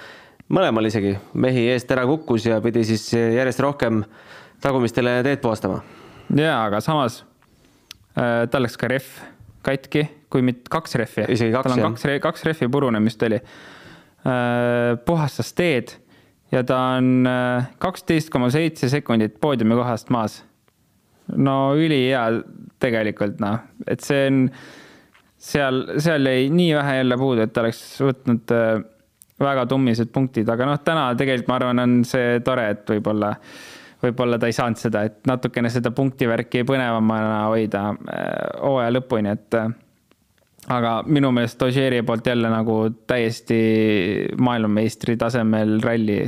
[0.50, 4.02] mõlemal isegi mehi eest ära kukkus ja pidi siis järjest rohkem
[4.64, 5.84] tagumistele teed puhastama.
[6.34, 7.20] jaa, aga samas
[8.18, 9.12] äh, tal läks ka rehv
[9.68, 11.28] katki, kui mitte kaks rehvi.
[11.38, 11.86] isegi kaks, jah.
[11.86, 14.98] kaks, kaks rehvi purunemist oli äh,.
[15.06, 15.94] puhastas teed
[16.52, 20.44] ja ta on äh, kaksteist koma seitse sekundit poodiumi kohast maas.
[21.36, 22.26] no ülihea
[22.80, 24.42] tegelikult noh, et see on,
[25.42, 28.84] seal, seal jäi nii vähe jälle puudu, et ta oleks võtnud äh,
[29.42, 33.34] väga tummised punktid, aga noh, täna tegelikult ma arvan, on see tore, et võib-olla,
[34.04, 38.30] võib-olla ta ei saanud seda, et natukene seda punktivärki põnevamana hoida äh,
[38.62, 39.60] hooaja lõpuni, et
[40.72, 43.60] aga minu meelest Ožeeri poolt jälle nagu täiesti
[44.38, 46.24] maailmameistri tasemel ralli.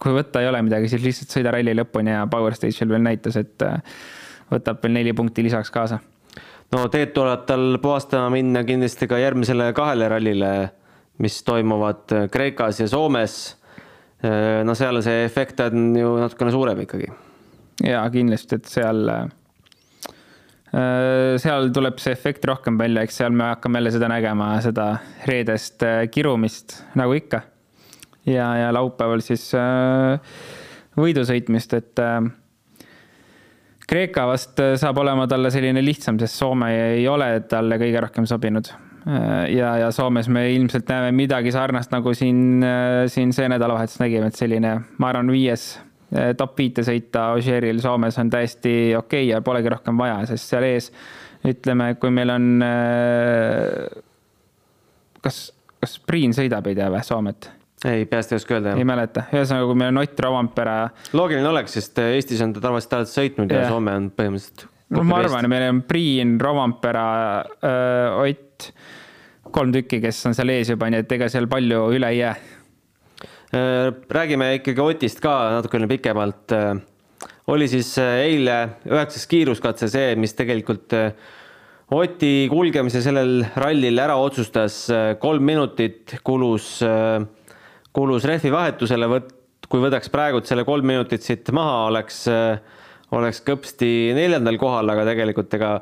[0.00, 3.36] kui võtta ei ole midagi, siis lihtsalt sõida ralli lõpuni ja Power Stage'il veel näitas,
[3.36, 3.82] et äh,
[4.50, 6.00] võtab veel neli punkti lisaks kaasa.
[6.72, 10.52] no teed tuleb tal puhastama minna kindlasti ka järgmisele kahele rallile,
[11.18, 13.56] mis toimuvad Kreekas ja Soomes.
[14.24, 17.12] Äh, no seal see efekt on ju natukene suurem ikkagi.
[17.84, 19.39] ja kindlasti, et seal äh, Äh,
[20.70, 24.90] seal tuleb see efekt rohkem välja, eks seal me hakkame jälle seda nägema, seda
[25.26, 27.42] reedest äh, kirumist nagu ikka.
[28.26, 30.20] ja, ja laupäeval siis äh,
[30.98, 32.04] võidu sõitmist, et
[33.90, 38.70] Kreeka vast saab olema talle selline lihtsam, sest Soome ei ole talle kõige rohkem sobinud.
[39.50, 42.62] ja, ja Soomes me ilmselt näeme midagi sarnast, nagu siin,
[43.10, 45.72] siin see nädalavahetus nägime, et selline, ma arvan, viies
[46.10, 50.50] Eh, top viite sõita Ožeeril Soomes on täiesti okei okay ja polegi rohkem vaja, sest
[50.50, 50.90] seal ees
[51.46, 52.48] ütleme, kui meil on.
[52.66, 54.02] Eh,
[55.22, 55.38] kas,
[55.78, 57.52] kas Priin sõidab, ei tea või, Soomet?
[57.86, 58.74] ei, peast ei oska öelda.
[58.76, 60.76] ei mäleta, ühesõnaga, kui meil on Ott Rovampere.
[61.16, 64.66] loogiline oleks, sest Eestis on ta tavaliselt alati sõitnud ja, ja Soome on põhimõtteliselt.
[64.90, 67.06] no ma arvan, meil on Priin, Rovampere,
[68.26, 68.72] Ott,
[69.54, 72.34] kolm tükki, kes on seal ees juba, nii et ega seal palju üle ei jää
[73.52, 76.52] räägime ikkagi Otist ka natukene pikemalt.
[76.52, 76.78] Äh,
[77.50, 80.94] oli siis äh, eile üheksas kiiruskatse see, mis tegelikult
[81.90, 84.84] Oti kulgemise sellel rallil ära otsustas.
[85.18, 86.78] kolm minutit kulus,
[87.92, 89.32] kulus rehvi vahetusele, võt-,
[89.66, 92.20] kui võtaks praegult selle kolm minutit siit maha, oleks,
[93.10, 95.72] oleks kõpsti neljandal kohal, aga tegelikult ega,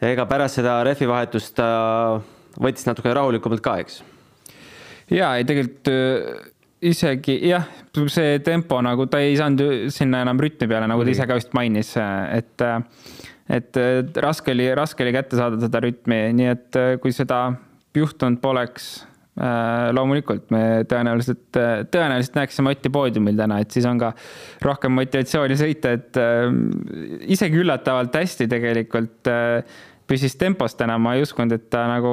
[0.00, 1.68] ega pärast seda rehvi vahetust ta
[2.56, 4.00] võttis natuke rahulikumalt ka, eks?
[5.12, 5.92] ja ei, tegelikult
[6.84, 7.66] isegi jah,
[8.12, 11.54] see tempo nagu ta ei saanud sinna enam rütmi peale, nagu ta ise ka vist
[11.56, 12.66] mainis, et,
[13.58, 13.80] et
[14.22, 17.48] raske oli, raske oli kätte saada seda rütmi, nii et kui seda
[17.98, 18.88] juhtunud poleks,
[19.94, 21.46] loomulikult me tõenäoliselt,
[21.92, 24.12] tõenäoliselt näeksime Otti poodiumil täna, et siis on ka
[24.66, 26.18] rohkem motivatsiooni sõita, et
[27.30, 29.30] isegi üllatavalt hästi tegelikult
[30.08, 32.10] püsis tempos täna, ma ei uskunud, et ta nagu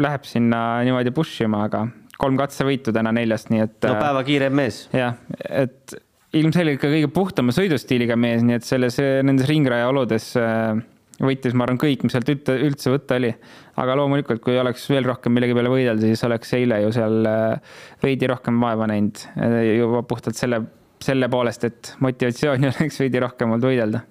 [0.00, 1.86] läheb sinna niimoodi push ima, aga
[2.18, 3.78] kolm katsevõitu täna neljast, nii et.
[3.86, 4.84] no päeva kiirem mees.
[4.96, 5.16] jah,
[5.48, 5.96] et
[6.36, 10.80] ilmselgelt ka kõige puhtama sõidustiiliga mees, nii et selles, nendes ringraja oludes äh,
[11.22, 13.32] võitis, ma arvan, kõik, mis sealt üldse võtta oli.
[13.78, 17.80] aga loomulikult, kui oleks veel rohkem millegi peale võidelda, siis oleks eile ju seal äh,
[18.02, 20.62] veidi rohkem vaeva näinud äh, juba puhtalt selle,
[21.04, 24.04] selle poolest, et motivatsiooni oleks veidi rohkem olnud võidelda.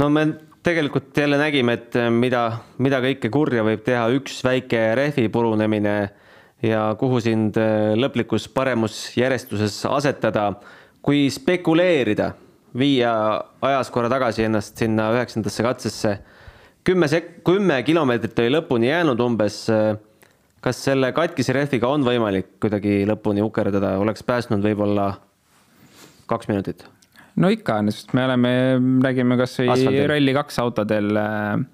[0.00, 0.26] no me
[0.62, 2.44] tegelikult jälle nägime, et mida,
[2.78, 5.96] mida kõike kurja võib teha üks väike rehvi purunemine
[6.62, 7.58] ja kuhu sind
[7.98, 10.52] lõplikus paremusjärjestuses asetada
[11.02, 12.30] kui spekuleerida,
[12.78, 13.12] viia
[13.64, 16.14] ajas korra tagasi ennast sinna üheksandasse katsesse,
[16.86, 19.66] kümme sek-, kümme kilomeetrit oli lõpuni jäänud umbes.
[20.62, 25.08] kas selle katkise rehviga on võimalik kuidagi lõpuni ukerdada, oleks päästnud võib-olla
[26.30, 26.84] kaks minutit?
[27.36, 28.52] no ikka, sest me oleme,
[29.02, 31.64] räägime kasvõi Rally2 autodel äh,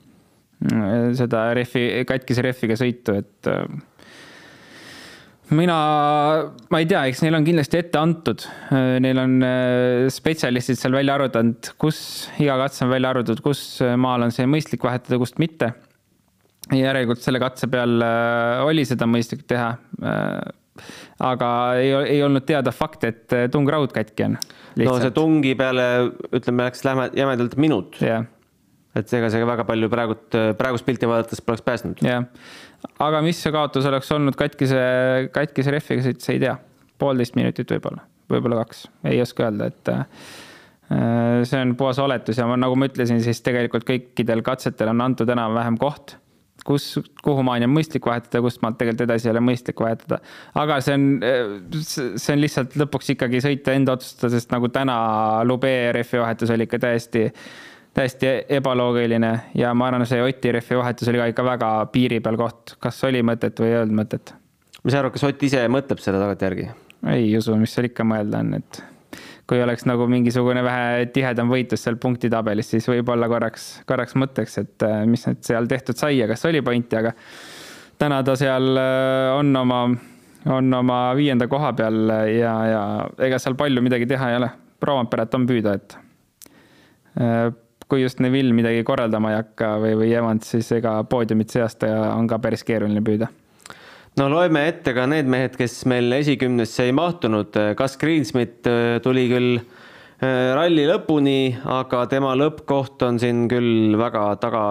[1.18, 3.66] seda rehvi, katkise rehviga sõitu, et äh,
[5.54, 5.76] mina,
[6.68, 8.44] ma ei tea, eks neil on kindlasti ette antud,
[9.02, 12.00] neil on äh, spetsialistid seal välja arvutanud, kus
[12.42, 13.62] iga katse on välja arvutatud, kus
[14.00, 15.72] maal on see mõistlik vahetada, kust mitte.
[16.74, 19.72] järelikult selle katse peal äh, oli seda mõistlik teha.
[20.04, 20.88] Äh,
[21.24, 24.36] aga ei, ei olnud teada fakt, et tung raud katki on.
[24.78, 25.88] no see tungi peale,
[26.30, 26.84] ütleme, läks
[27.16, 27.98] jämedalt minut.
[28.98, 32.04] et ega see väga palju praegult, praegust pilti vaadates poleks päästnud.
[32.04, 32.28] jah
[33.02, 34.82] aga mis see kaotus oleks olnud katkise,
[35.34, 36.56] katkise rehviga sõites, ei tea.
[36.98, 40.06] poolteist minutit võib-olla, võib-olla kaks, ei oska öelda, et äh,
[41.46, 45.30] see on puhas oletus ja ma, nagu ma ütlesin, siis tegelikult kõikidel katsetel on antud
[45.30, 46.16] enam-vähem koht,
[46.66, 46.88] kus,
[47.24, 50.20] kuhumaani on mõistlik vahetada, kust maalt tegelikult edasi ei ole mõistlik vahetada.
[50.58, 51.08] aga see on,
[51.78, 54.98] see on lihtsalt lõpuks ikkagi sõita enda otsustada, sest nagu täna
[55.46, 57.28] Lube rehvi vahetus oli ikka täiesti
[57.94, 62.36] täiesti ebaloogiline ja ma arvan, see Oti rehvi vahetus oli ka ikka väga piiri peal
[62.40, 64.34] koht, kas oli mõtet või ei olnud mõtet.
[64.82, 66.68] mis sa arvad, kas Ott ise mõtleb selle tagantjärgi?
[67.14, 68.82] ei usu, mis seal ikka mõelda on, et
[69.48, 74.84] kui oleks nagu mingisugune vähe tihedam võitlus seal punktitabelis, siis võib-olla korraks, korraks mõtleks, et
[74.84, 77.14] äh, mis nüüd seal tehtud sai ja kas oli pointi, aga
[77.98, 79.80] täna ta seal äh, on oma,
[80.52, 82.82] on oma viienda koha peal ja, ja
[83.24, 84.50] ega seal palju midagi teha ei ole.
[84.78, 85.96] Roomperet on püüda, et
[87.18, 87.48] äh,
[87.88, 91.90] kui just Neville midagi korraldama ei hakka või, või Evans, siis ega poodiumit see aasta
[92.14, 93.30] on ka päris keeruline püüda.
[94.20, 99.28] no loeme ette ka need mehed, kes meil esikümnesse ei mahtunud, kas Greensmith äh, tuli
[99.30, 104.64] küll äh, ralli lõpuni, aga tema lõppkoht on siin küll väga taga,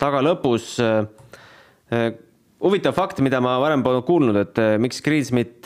[0.00, 0.74] taga lõpus.
[0.84, 2.10] Äh,
[2.60, 5.64] huvitav fakt, mida ma varem polnud kuulnud, et miks Greensmith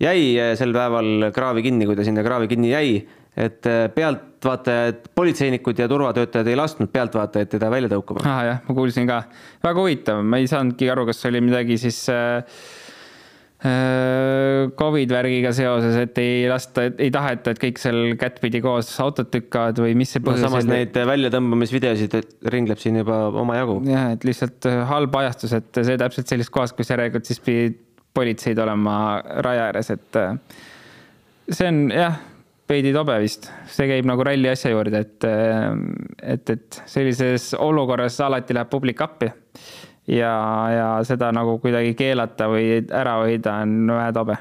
[0.00, 3.02] jäi sel päeval kraavi kinni, kui ta sinna kraavi kinni jäi
[3.36, 3.68] et
[4.42, 8.22] äh, pealtvaatajad, politseinikud ja turvatöötajad ei lasknud pealtvaatajaid teda välja tõukama.
[8.26, 9.22] ah jah, ma kuulsin ka,
[9.62, 12.42] väga huvitav, ma ei saanudki aru, kas oli midagi siis äh,
[13.62, 19.34] äh Covid värgiga seoses, et ei lasta, ei taheta, et kõik seal kättpidi koos autot
[19.34, 20.72] lükkavad või mis see põhjus no, samas oli?
[20.74, 22.18] neid väljatõmbamisvideosid
[22.50, 23.80] ringleb siin juba omajagu.
[23.86, 27.78] jah, et lihtsalt äh, halb ajastus, et see täpselt sellises kohas, kus järelikult siis pidid
[28.12, 30.18] politseid olema raja ääres, et
[31.48, 32.18] see on jah
[32.72, 35.26] veidi tobe vist, see käib nagu ralli asja juurde, et,
[36.34, 39.30] et, et sellises olukorras alati läheb publik appi.
[40.10, 40.32] ja,
[40.72, 44.38] ja seda nagu kuidagi keelata või ära hoida on vähe tobe.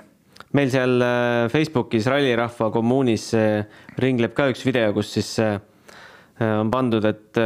[0.57, 3.65] meil seal äh, Facebookis Rallirahva kommuunis äh,
[4.01, 5.59] ringleb ka üks video, kus siis äh,
[6.41, 7.37] on pandud, et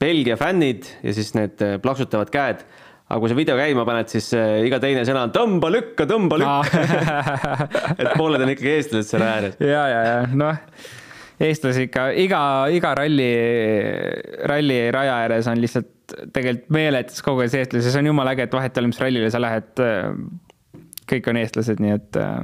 [0.00, 2.62] Belgia fännid ja siis need plaksutavad käed
[3.08, 6.38] aga kui sa video käima paned, siis äh, iga teine sõna on tõmba, lükka, tõmba,
[6.42, 7.28] lükka
[8.00, 9.56] et pooled on ikkagi eestlased seal ääres.
[9.74, 10.58] ja, ja, ja noh,
[11.48, 12.40] eestlasi ikka iga,
[12.74, 13.30] iga ralli,
[14.50, 15.94] ralli raja ääres on lihtsalt
[16.34, 19.32] tegelikult meeletus kogu aeg eestlasi, see on jumala äge, et vahet ei ole, mis rallile
[19.32, 19.72] sa lähed.
[19.84, 20.12] Äh,
[21.08, 22.36] kõik on eestlased, nii et äh,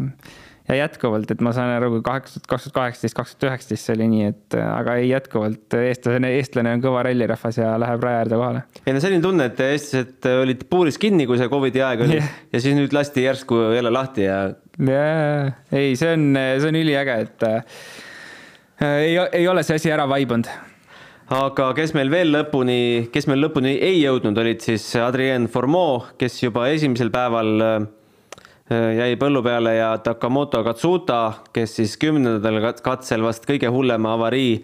[0.69, 3.97] ja jätkuvalt, et ma saan aru, kui kaheksa kaks tuhat kaheksateist, kaks tuhat üheksateist see
[3.99, 8.39] oli nii, et aga ei jätkuvalt eestlane, eestlane on kõva rallirahvas ja läheb raja äärde
[8.41, 8.63] kohale.
[8.87, 12.31] ei no selline tunne, et eestlased olid puuris kinni, kui see Covidi aeg oli yeah.
[12.53, 14.39] ja siis nüüd lasti järsku jälle lahti ja.
[14.89, 17.83] jaa, ei, see on, see on üliäge, et äh,
[18.89, 20.49] ei, ei ole see asi ära vaibunud
[21.35, 26.41] aga kes meil veel lõpuni, kes meil lõpuni ei jõudnud, olid siis Adrien Formeau, kes
[26.41, 28.04] juba esimesel päeval äh, Äh,
[28.73, 31.21] jäi põllu peale ja Takamoto Katsuta,
[31.53, 34.57] kes siis kümnendal katsel vast kõige hullema avarii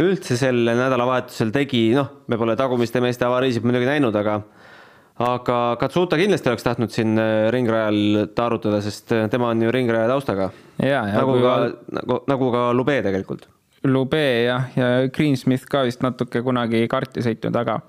[0.00, 4.40] üldse sel nädalavahetusel tegi, noh, me pole tagumiste meeste avariisid muidugi näinud, aga
[5.22, 10.08] aga Katsuta kindlasti oleks tahtnud siin äh, ringrajal taarutada, sest äh, tema on ju ringraja
[10.08, 10.50] taustaga.
[11.12, 11.56] nagu ka,
[11.98, 13.48] nagu, nagu ka Lube tegelikult.
[13.84, 17.80] Lube jah, ja Greensmith ka vist natuke kunagi karti sõitnud, aga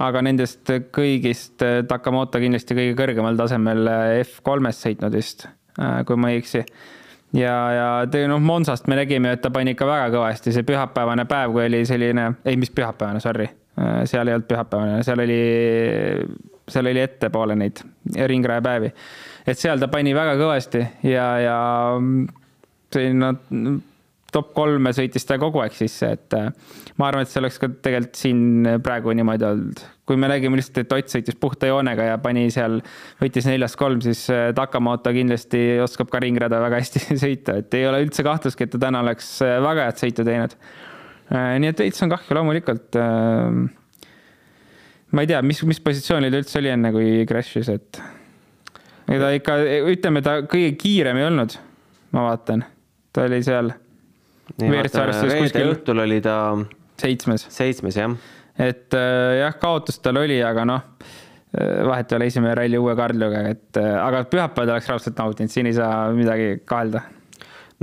[0.00, 3.88] aga nendest kõigist äh, Takamoto kindlasti kõige kõrgemal tasemel
[4.22, 5.46] F3-s sõitnud vist,
[6.06, 6.62] kui ma ei eksi.
[7.32, 11.54] Ja, ja noh, Monsast me nägime, et ta pani ikka väga kõvasti, see pühapäevane päev,
[11.54, 13.46] kui oli selline, ei, mis pühapäevane, sorry,
[14.08, 15.38] seal ei olnud pühapäevane, seal oli,
[16.68, 17.80] seal oli ettepoole neid
[18.32, 18.92] ringrajapäevi.
[19.46, 21.56] et seal ta pani väga kõvasti ja, ja
[22.92, 23.72] selline no,
[24.32, 26.48] top kolme sõitis ta kogu aeg sisse, et äh,
[27.00, 29.82] ma arvan, et see oleks ka tegelikult siin praegu niimoodi olnud.
[30.08, 32.80] kui me nägime lihtsalt, et Ott sõitis puhta joonega ja pani seal,
[33.20, 37.86] võitis neljast kolm, siis äh, Takamoto kindlasti oskab ka ringrada väga hästi sõita, et ei
[37.88, 40.56] ole üldse kahtlustki, et ta täna oleks äh, väga head sõitu teinud.
[41.32, 42.98] nii et veits on kahju loomulikult.
[45.12, 48.02] ma ei tea, mis, mis positsioonil ta üldse oli enne, kui crash'is, et
[49.08, 49.56] ega ta ikka,
[49.92, 51.56] ütleme, ta kõige kiirem ei olnud,
[52.16, 52.66] ma vaatan,
[53.12, 53.72] ta oli seal
[54.58, 56.36] reede õhtul oli ta
[57.00, 58.14] seitsmes, seitsmes jah.
[58.58, 60.84] et äh, jah, kaotus tal oli, aga noh,
[61.56, 65.52] äh, vahet ei ole, esimene ralli uue Karliga, et äh, aga pühapäeval oleks raudselt nautinud,
[65.52, 67.04] siin ei saa midagi kahelda.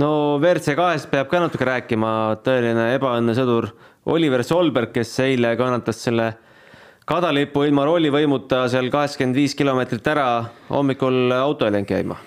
[0.02, 2.12] no WRC kahest peab ka natuke rääkima,
[2.46, 3.72] tõeline ebaõnnesõdur
[4.10, 6.32] Oliver Solberg, kes eile kannatas selle
[7.10, 10.30] kadalipu ilma roolivõimuta seal kaheksakümmend viis kilomeetrit ära,
[10.70, 12.20] hommikul auto ei läinud käima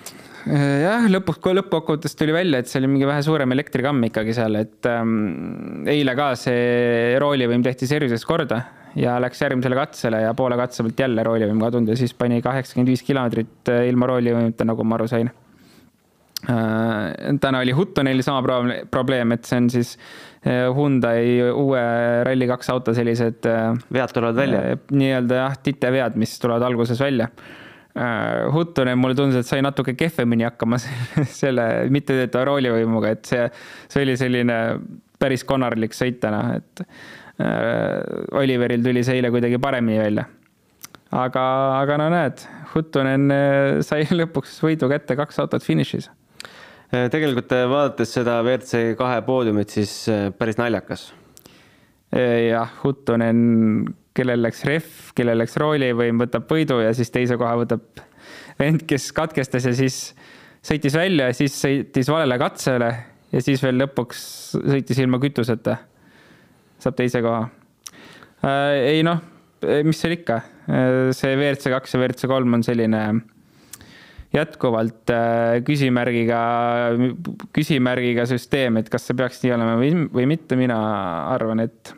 [0.46, 4.88] jah, lõpuks, lõppkokkuvõttes tuli välja, et see oli mingi vähe suurem elektrikamm ikkagi seal, et
[4.90, 8.60] ähm, eile ka see roolivõim tehti servises korda
[8.98, 12.92] ja läks järgmisele katsele ja poole katse pealt jälle roolivõim kadunud ja siis pani kaheksakümmend
[12.92, 15.32] viis kilomeetrit äh, ilma roolivõimuta, nagu ma aru sain
[16.50, 17.34] äh,.
[17.40, 18.60] täna oli Huttonil sama
[18.92, 19.96] probleem, et see on siis
[20.44, 21.82] äh, Hyundai uue
[22.28, 23.72] Rally2 auto sellised äh,.
[23.92, 27.32] vead tulevad välja nii-öelda jah, titevead, mis tulevad alguses välja
[27.94, 30.80] Huttunen mulle tundus, et sai natuke kehvemini hakkama
[31.40, 33.44] selle mittetöötava roolivõimuga, et see,
[33.92, 34.56] see oli selline
[35.22, 38.00] päris konarlik sõit täna, et äh,
[38.40, 40.26] Oliveril tuli see eile kuidagi paremini välja.
[41.14, 41.46] aga,
[41.78, 42.42] aga no näed,
[42.74, 46.10] Huttunen äh, sai lõpuks võidu kätte, kaks autot finišis.
[46.90, 50.00] tegelikult vaadates seda WRC kahe poodiumit, siis
[50.38, 51.12] päris naljakas.
[52.10, 58.04] jah, Huttunen kellel läks ref, kellel läks roolivõim, võtab võidu ja siis teise koha võtab
[58.60, 59.98] vend, kes katkestas ja siis
[60.64, 62.90] sõitis välja ja siis sõitis valele katsele
[63.34, 64.24] ja siis veel lõpuks
[64.54, 65.76] sõitis ilma kütuseta.
[66.78, 67.46] saab teise koha
[68.44, 68.94] äh,.
[68.94, 69.20] ei noh,
[69.84, 73.04] mis seal ikka, äh, see WRC kaks ja WRC kolm on selline
[74.34, 76.40] jätkuvalt äh, küsimärgiga,
[77.54, 80.78] küsimärgiga süsteem, et kas see peaks nii olema või, või mitte, mina
[81.34, 81.94] arvan, et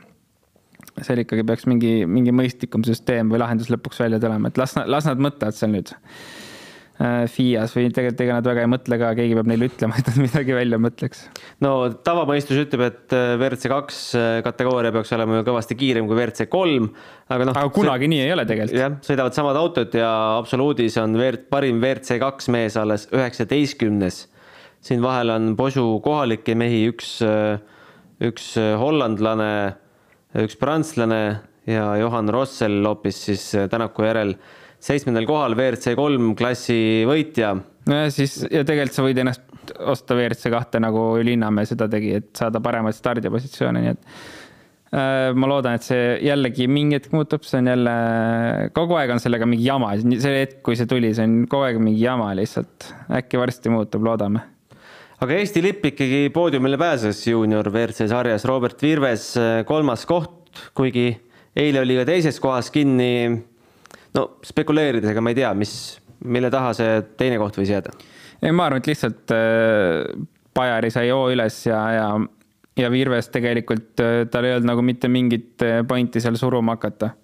[1.05, 5.09] seal ikkagi peaks mingi, mingi mõistlikum süsteem või lahendus lõpuks välja tulema, et las, las
[5.09, 9.37] nad mõtlevad seal nüüd äh, FIAs või tegelikult ega nad väga ei mõtle ka, keegi
[9.37, 11.27] peab neile ütlema, et nad midagi välja mõtleks.
[11.65, 11.75] no
[12.07, 16.49] tavamõistus ütleb, et äh, WRC kaks äh, kategooria peaks olema ju kõvasti kiirem kui WRC
[16.53, 16.91] kolm,
[17.29, 17.61] aga noh.
[17.61, 18.81] aga kunagi see, nii ei ole tegelikult.
[18.81, 24.25] jah, sõidavad samad autod ja absoluudis on WR, parim WRC kaks mees alles üheksateistkümnes.
[24.87, 27.19] siin vahel on posu kohalikke mehi, üks,
[28.25, 29.51] üks hollandlane
[30.45, 31.21] üks prantslane
[31.67, 34.37] ja Johan Rossel hoopis siis äh, Tänaku järel
[34.83, 37.55] seitsmendal kohal WRC kolm klassi võitja.
[37.89, 42.33] nojah, siis ja tegelikult sa võid ennast osta WRC kahte nagu Linnamäe seda tegi, et
[42.39, 44.03] saada paremaid stardipositsioone, nii et
[44.95, 47.97] äh, ma loodan, et see jällegi mingi hetk muutub, see on jälle,
[48.77, 51.81] kogu aeg on sellega mingi jama, see hetk, kui see tuli, see on kogu aeg
[51.83, 52.93] mingi jama lihtsalt.
[53.23, 54.45] äkki varsti muutub, loodame
[55.25, 61.09] aga Eesti lipp ikkagi poodiumile pääses juunior WRC sarjas, Robert Virves äh, kolmas koht, kuigi
[61.57, 63.33] eile oli ka teises kohas kinni.
[64.17, 65.75] no spekuleerides, ega ma ei tea, mis,
[66.25, 67.93] mille taha see teine koht võis jääda?
[68.43, 70.03] ei, ma arvan, et lihtsalt äh,
[70.57, 72.09] Pajari sai hoo üles ja, ja,
[72.81, 77.15] ja Virves tegelikult äh, tal ei olnud nagu mitte mingit pointi seal suruma hakata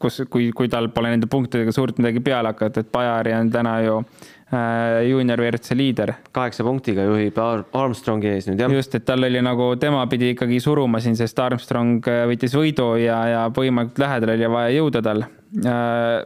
[0.00, 3.74] kus, kui, kui tal pole nende punktidega suurt midagi peale hakata, et Bajari on täna
[3.84, 6.14] ju äh, juunior WRC liider.
[6.32, 8.72] kaheksa punktiga juhib Armstrongi ees nüüd jah.
[8.72, 12.94] just, et tal oli nagu, tema pidi ikkagi suruma siin, sest Armstrong äh, võttis võidu
[13.02, 16.18] ja, ja võimalikult lähedal oli vaja jõuda tal äh,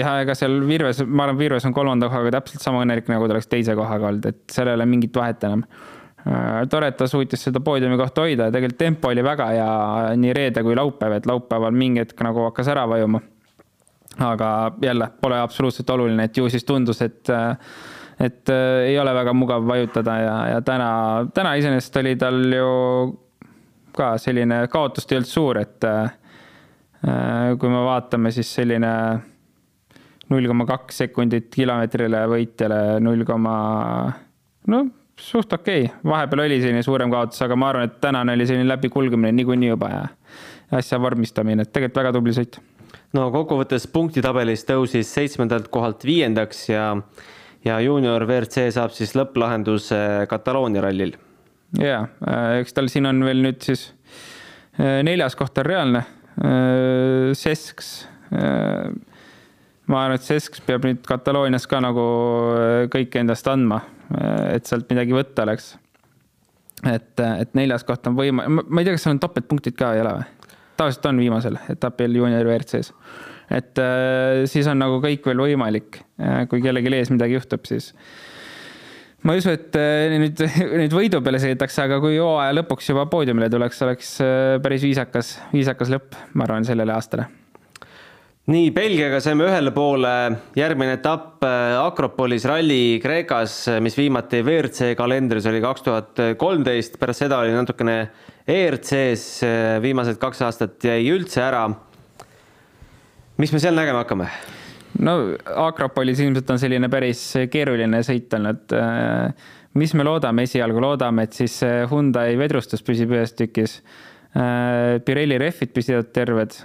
[0.00, 3.34] ja ega seal Virves, ma arvan, Virves on kolmanda kohaga täpselt sama õnnelik, nagu ta
[3.38, 5.99] oleks teise kohaga olnud, et seal ei ole mingit vahet enam Äh,
[6.70, 10.32] tore, et ta suutis seda poodiumi kohta hoida ja tegelikult tempo oli väga hea nii
[10.36, 13.20] reede kui laupäev, et laupäeval mingi hetk nagu hakkas ära vajuma.
[14.18, 17.28] aga jälle pole absoluutselt oluline, et ju siis tundus, et,
[18.20, 20.90] et äh, ei ole väga mugav vajutada ja, ja täna,
[21.34, 22.70] täna iseenesest oli tal ju
[23.96, 26.12] ka selline kaotust ei olnud suur, et äh,
[27.58, 28.92] kui me vaatame, siis selline
[30.30, 33.54] null koma kaks sekundit kilomeetrile võitjale, null koma,
[34.70, 34.90] noh
[35.20, 38.68] suht okei okay., vahepeal oli selline suurem kaotus, aga ma arvan, et tänane oli selline
[38.68, 40.02] läbikulgemine niikuinii juba ja
[40.80, 42.60] asja vormistamine, et tegelikult väga tubli sõit.
[43.16, 46.84] no kokkuvõttes punktitabelis tõusis seitsmendalt kohalt viiendaks ja,
[47.64, 51.16] ja juunior WRC saab siis lõpplahenduse Kataloonia rallil.
[51.78, 52.06] ja,
[52.60, 53.90] eks tal siin on veel nüüd siis
[54.78, 56.04] neljas koht on reaalne,
[57.36, 57.88] Sesks
[58.30, 62.04] ma arvan, et Sesks peab nüüd Kataloonias ka nagu
[62.92, 65.72] kõike endast andma Äh, et sealt midagi võtta oleks.
[66.88, 70.04] et, et neljas koht on võima-, ma ei tea, kas seal on topeltpunktid ka, ei
[70.04, 70.28] ole või?
[70.80, 72.94] tavaliselt on viimasel etapil juunior WRC-s.
[73.52, 77.92] et äh, siis on nagu kõik veel võimalik, äh, kui kellelgi ees midagi juhtub, siis
[79.22, 79.76] ma ei usu, et
[80.18, 80.40] nüüd,
[80.84, 84.16] nüüd võidu peale sõidetakse, aga kui hooaja lõpuks juba poodiumile tuleks, oleks
[84.64, 87.28] päris viisakas, viisakas lõpp, ma arvan, sellele aastale
[88.50, 90.12] nii, Belgiaga saime ühele poole,
[90.58, 97.24] järgmine etapp äh, Akropolis ralli Kreekas, mis viimati WRC kalendris oli kaks tuhat kolmteist, pärast
[97.24, 97.96] seda oli natukene
[98.50, 101.68] ERC-s, äh, viimased kaks aastat jäi üldse ära.
[103.38, 104.26] mis me seal nägema hakkame?
[104.98, 105.14] no
[105.68, 107.22] Akropolis ilmselt on selline päris
[107.52, 108.74] keeruline sõit olnud.
[108.74, 109.48] Äh,
[109.78, 111.60] mis me loodame esialgu, loodame, et siis
[111.92, 113.78] Hyundai vedrustus püsib ühes tükis.
[115.06, 116.58] Pirelli rehvid püsivad terved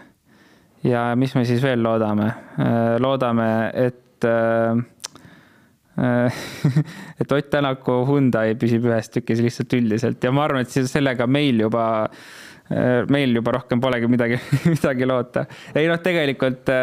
[0.86, 2.32] ja mis me siis veel loodame?
[2.62, 4.84] Äh, loodame, et äh,
[7.22, 11.24] et Ott Tänaku Hyundai püsib ühes tükis lihtsalt üldiselt ja ma arvan, et siis sellega
[11.28, 11.86] meil juba,
[12.68, 14.40] äh, meil juba rohkem polegi midagi,
[14.74, 15.46] midagi loota.
[15.76, 16.74] ei noh, tegelikult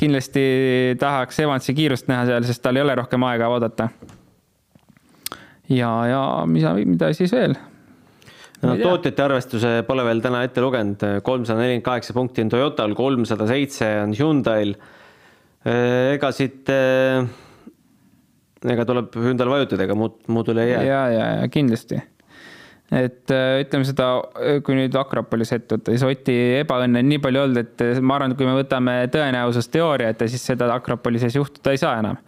[0.00, 0.46] kindlasti
[1.00, 3.90] tahaks Evansi kiirust näha seal, sest tal ei ole rohkem aega oodata.
[5.68, 7.58] ja, ja mida, mida siis veel
[8.62, 13.48] no tootjate arvestuse pole veel täna ette lugenud, kolmsada nelikümmend kaheksa punkti on Toyotal, kolmsada
[13.50, 14.74] seitse on Hyundai'l.
[16.14, 16.72] ega siit,
[18.74, 20.82] ega tuleb Hyundai'l vajutada, ega muud, muud üle ei jää.
[20.88, 22.00] ja, ja, ja kindlasti.
[22.94, 24.08] et ütleme seda,
[24.64, 28.34] kui nüüd Akropolis ette võtta, siis Oti ebaõnne on nii palju olnud, et ma arvan,
[28.34, 32.20] et kui me võtame tõenäosusteooria, et siis seda Akropolises juhtuda ei saa enam.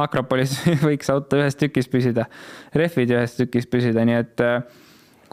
[0.00, 0.56] Akropolis
[0.86, 2.30] võiks auto ühes tükis püsida,
[2.78, 4.48] rehvid ühes tükis püsida, nii et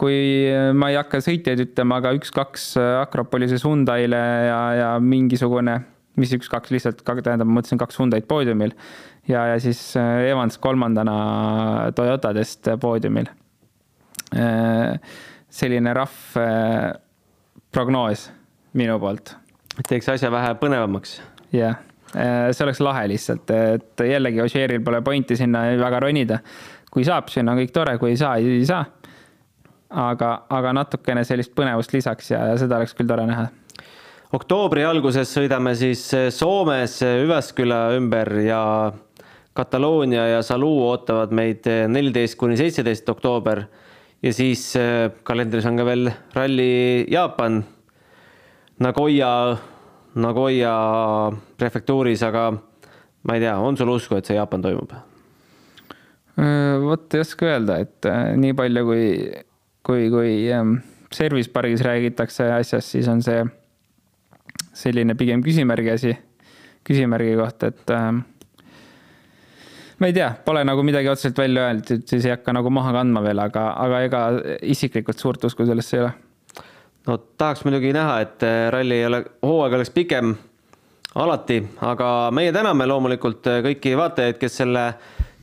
[0.02, 5.76] kui ma ei hakka sõitjaid ütlema, aga üks-kaks äh, Akropolises Hyundai'le ja, ja mingisugune,
[6.18, 8.74] mis üks-kaks lihtsalt, tähendab, ma mõtlesin kaks Hyundai'd poodiumil
[9.30, 11.14] ja, ja siis äh, Evans kolmandana
[11.94, 13.30] Toyotadest poodiumil.
[14.34, 14.98] Äh,
[15.52, 16.18] selline rahv
[17.72, 18.26] prognoos
[18.78, 19.36] minu poolt.
[19.88, 21.18] teeks asja vähe põnevamaks.
[21.52, 26.40] jah yeah., see oleks lahe lihtsalt, et jällegi Ožeeril pole pointi sinna väga ronida.
[26.90, 28.82] kui saab, siis on kõik tore, kui ei saa, ei saa
[29.92, 33.48] aga, aga natukene sellist põnevust lisaks ja, ja seda oleks küll tore näha.
[34.32, 38.62] oktoobri alguses sõidame siis Soomes Üvesküla ümber ja
[39.52, 43.66] Kataloonia ja Saluu ootavad meid neliteist kuni seitseteist oktoober
[44.22, 44.70] ja siis
[45.28, 47.60] kalendris on ka veel ralli Jaapan,
[48.82, 49.56] Nagoya,
[50.14, 50.74] Nagoya
[51.60, 52.50] prefektuuris, aga
[53.28, 54.94] ma ei tea, on sul usku, et see Jaapan toimub?
[56.40, 58.08] Äh, vot ei oska öelda, et
[58.40, 59.06] nii palju, kui
[59.86, 60.76] kui, kui ähm,
[61.14, 63.42] service pargis räägitakse asjast, siis on see
[64.72, 66.12] selline pigem küsimärgi asi,
[66.86, 68.22] küsimärgi koht, et ähm,
[70.00, 73.22] ma ei tea, pole nagu midagi otseselt välja öeldud, siis ei hakka nagu maha kandma
[73.24, 74.22] veel, aga, aga ega
[74.74, 76.12] isiklikult suurt usku sellesse ei ole.
[77.06, 80.34] no tahaks muidugi näha, et äh, ralli ei ole, hooaeg oleks pikem
[81.14, 84.86] alati, aga meie täname loomulikult äh, kõiki vaatajaid, kes selle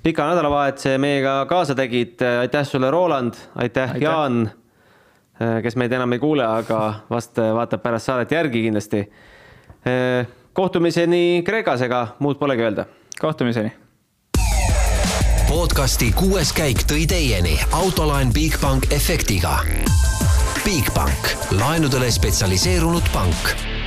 [0.03, 2.21] pika nädalavahetuse meiega kaasa tegid.
[2.39, 4.51] aitäh sulle, Roland, aitäh, aitäh., Jaan,
[5.63, 9.11] kes meid enam ei kuule, aga vast vaatab pärast saadet järgi kindlasti.
[10.53, 12.85] kohtumiseni Kreekas, ega muud polegi öelda.
[13.21, 13.71] kohtumiseni.
[15.49, 19.59] podcasti kuues käik tõi teieni autolaen Bigbank efektiga.
[20.63, 23.78] Bigbank, laenudele spetsialiseerunud pank